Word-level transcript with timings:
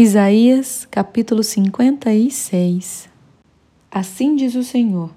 Isaías 0.00 0.86
capítulo 0.90 1.42
56 1.42 3.10
Assim 3.90 4.34
diz 4.34 4.54
o 4.54 4.64
Senhor: 4.64 5.10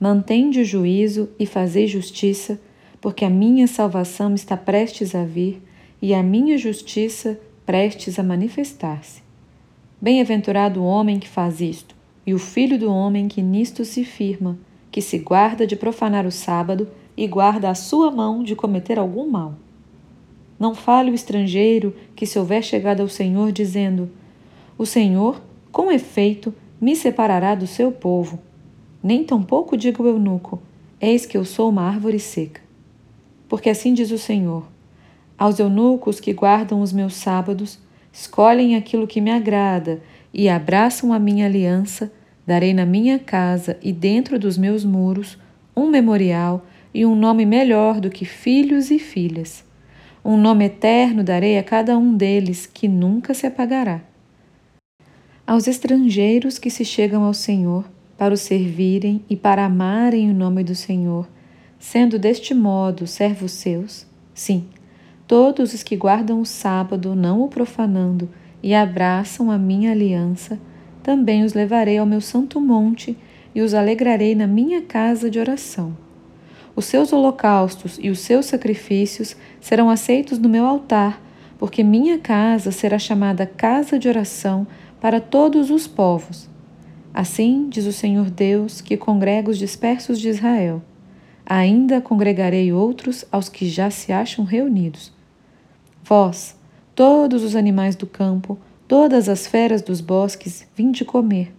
Mantende 0.00 0.62
o 0.62 0.64
juízo 0.64 1.28
e 1.38 1.44
fazei 1.44 1.86
justiça, 1.86 2.58
porque 3.02 3.22
a 3.22 3.28
minha 3.28 3.66
salvação 3.66 4.34
está 4.34 4.56
prestes 4.56 5.14
a 5.14 5.24
vir 5.24 5.62
e 6.00 6.14
a 6.14 6.22
minha 6.22 6.56
justiça 6.56 7.38
prestes 7.66 8.18
a 8.18 8.22
manifestar-se. 8.22 9.22
Bem-aventurado 10.00 10.80
o 10.80 10.86
homem 10.86 11.18
que 11.18 11.28
faz 11.28 11.60
isto, 11.60 11.94
e 12.26 12.32
o 12.32 12.38
filho 12.38 12.78
do 12.78 12.90
homem 12.90 13.28
que 13.28 13.42
nisto 13.42 13.84
se 13.84 14.04
firma, 14.04 14.58
que 14.90 15.02
se 15.02 15.18
guarda 15.18 15.66
de 15.66 15.76
profanar 15.76 16.26
o 16.26 16.32
sábado 16.32 16.88
e 17.14 17.26
guarda 17.26 17.68
a 17.68 17.74
sua 17.74 18.10
mão 18.10 18.42
de 18.42 18.56
cometer 18.56 18.98
algum 18.98 19.28
mal. 19.28 19.56
Não 20.58 20.74
fale 20.74 21.10
o 21.10 21.14
estrangeiro 21.14 21.94
que 22.16 22.26
se 22.26 22.38
houver 22.38 22.62
chegado 22.62 23.00
ao 23.00 23.08
Senhor, 23.08 23.52
dizendo: 23.52 24.10
O 24.76 24.84
Senhor, 24.84 25.40
com 25.70 25.90
efeito, 25.90 26.52
me 26.80 26.96
separará 26.96 27.54
do 27.54 27.66
seu 27.66 27.92
povo. 27.92 28.40
Nem 29.02 29.22
tampouco 29.22 29.76
diga 29.76 30.02
o 30.02 30.08
eunuco: 30.08 30.60
Eis 31.00 31.24
que 31.24 31.38
eu 31.38 31.44
sou 31.44 31.68
uma 31.68 31.82
árvore 31.82 32.18
seca. 32.18 32.60
Porque 33.48 33.70
assim 33.70 33.94
diz 33.94 34.10
o 34.10 34.18
Senhor: 34.18 34.66
Aos 35.38 35.60
eunucos 35.60 36.18
que 36.18 36.32
guardam 36.32 36.80
os 36.80 36.92
meus 36.92 37.14
sábados, 37.14 37.78
escolhem 38.12 38.74
aquilo 38.74 39.06
que 39.06 39.20
me 39.20 39.30
agrada 39.30 40.02
e 40.34 40.48
abraçam 40.48 41.12
a 41.12 41.20
minha 41.20 41.46
aliança, 41.46 42.12
darei 42.44 42.74
na 42.74 42.84
minha 42.84 43.20
casa 43.20 43.78
e 43.80 43.92
dentro 43.92 44.40
dos 44.40 44.58
meus 44.58 44.84
muros 44.84 45.38
um 45.76 45.86
memorial 45.88 46.66
e 46.92 47.06
um 47.06 47.14
nome 47.14 47.46
melhor 47.46 48.00
do 48.00 48.10
que 48.10 48.24
filhos 48.24 48.90
e 48.90 48.98
filhas 48.98 49.67
um 50.30 50.36
nome 50.36 50.66
eterno 50.66 51.24
darei 51.24 51.56
a 51.56 51.62
cada 51.62 51.96
um 51.96 52.14
deles, 52.14 52.66
que 52.66 52.86
nunca 52.86 53.32
se 53.32 53.46
apagará. 53.46 54.02
Aos 55.46 55.66
estrangeiros 55.66 56.58
que 56.58 56.68
se 56.68 56.84
chegam 56.84 57.24
ao 57.24 57.32
Senhor, 57.32 57.86
para 58.18 58.34
o 58.34 58.36
servirem 58.36 59.24
e 59.30 59.34
para 59.34 59.64
amarem 59.64 60.30
o 60.30 60.34
nome 60.34 60.62
do 60.62 60.74
Senhor, 60.74 61.26
sendo 61.78 62.18
deste 62.18 62.52
modo 62.52 63.06
servos 63.06 63.52
seus, 63.52 64.06
sim, 64.34 64.66
todos 65.26 65.72
os 65.72 65.82
que 65.82 65.96
guardam 65.96 66.42
o 66.42 66.44
sábado, 66.44 67.14
não 67.14 67.40
o 67.40 67.48
profanando, 67.48 68.28
e 68.62 68.74
abraçam 68.74 69.50
a 69.50 69.56
minha 69.56 69.92
aliança, 69.92 70.60
também 71.02 71.42
os 71.42 71.54
levarei 71.54 71.96
ao 71.96 72.04
meu 72.04 72.20
santo 72.20 72.60
monte 72.60 73.16
e 73.54 73.62
os 73.62 73.72
alegrarei 73.72 74.34
na 74.34 74.46
minha 74.46 74.82
casa 74.82 75.30
de 75.30 75.38
oração. 75.38 75.96
Os 76.78 76.84
seus 76.84 77.12
holocaustos 77.12 77.98
e 78.00 78.08
os 78.08 78.20
seus 78.20 78.46
sacrifícios 78.46 79.34
serão 79.60 79.90
aceitos 79.90 80.38
no 80.38 80.48
meu 80.48 80.64
altar, 80.64 81.20
porque 81.58 81.82
minha 81.82 82.20
casa 82.20 82.70
será 82.70 83.00
chamada 83.00 83.44
casa 83.44 83.98
de 83.98 84.08
oração 84.08 84.64
para 85.00 85.20
todos 85.20 85.72
os 85.72 85.88
povos. 85.88 86.48
Assim 87.12 87.68
diz 87.68 87.84
o 87.84 87.92
Senhor 87.92 88.30
Deus, 88.30 88.80
que 88.80 88.96
congrega 88.96 89.50
os 89.50 89.58
dispersos 89.58 90.20
de 90.20 90.28
Israel. 90.28 90.80
Ainda 91.44 92.00
congregarei 92.00 92.72
outros 92.72 93.24
aos 93.32 93.48
que 93.48 93.68
já 93.68 93.90
se 93.90 94.12
acham 94.12 94.44
reunidos. 94.44 95.12
Vós, 96.04 96.56
todos 96.94 97.42
os 97.42 97.56
animais 97.56 97.96
do 97.96 98.06
campo, 98.06 98.56
todas 98.86 99.28
as 99.28 99.48
feras 99.48 99.82
dos 99.82 100.00
bosques, 100.00 100.64
vinde 100.76 101.04
comer. 101.04 101.52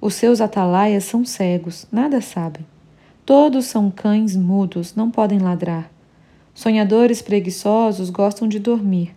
Os 0.00 0.14
seus 0.14 0.40
atalaias 0.40 1.02
são 1.02 1.24
cegos, 1.24 1.88
nada 1.90 2.20
sabem. 2.20 2.64
Todos 3.26 3.64
são 3.64 3.90
cães 3.90 4.36
mudos, 4.36 4.94
não 4.94 5.10
podem 5.10 5.38
ladrar. 5.38 5.90
Sonhadores 6.52 7.22
preguiçosos 7.22 8.10
gostam 8.10 8.46
de 8.46 8.58
dormir. 8.58 9.16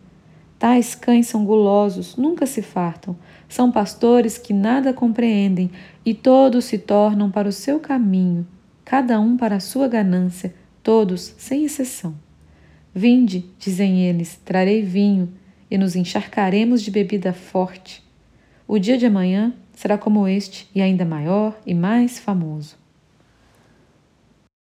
Tais 0.58 0.96
cães 0.96 1.28
são 1.28 1.44
gulosos, 1.44 2.16
nunca 2.16 2.46
se 2.46 2.62
fartam. 2.62 3.18
São 3.50 3.70
pastores 3.70 4.38
que 4.38 4.54
nada 4.54 4.94
compreendem 4.94 5.70
e 6.06 6.14
todos 6.14 6.64
se 6.64 6.78
tornam 6.78 7.30
para 7.30 7.50
o 7.50 7.52
seu 7.52 7.82
caminho, 7.82 8.48
cada 8.86 9.20
um 9.20 9.36
para 9.36 9.58
a 9.58 9.60
sua 9.60 9.90
ganância, 9.90 10.56
todos 10.82 11.36
sem 11.38 11.66
exceção. 11.66 12.16
Vinde, 12.96 13.46
dizem 13.60 14.04
eles, 14.06 14.40
trarei 14.46 14.82
vinho 14.82 15.34
e 15.70 15.78
nos 15.78 15.98
encharcaremos 15.98 16.82
de 16.82 16.92
bebida 16.92 17.34
forte. 17.34 18.02
O 18.66 18.80
dia 18.80 18.98
de 18.98 19.06
amanhã 19.06 19.54
será 19.74 19.98
como 19.98 20.30
este 20.30 20.70
e 20.74 20.82
ainda 20.82 21.04
maior 21.04 21.60
e 21.66 21.74
mais 21.74 22.18
famoso. 22.18 22.87